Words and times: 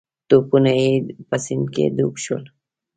توپونه 0.29 0.71
یې 0.81 0.89
په 1.29 1.37
سیند 1.45 1.65
کې 1.73 1.85
ډوب 1.97 2.15
شول. 2.23 2.43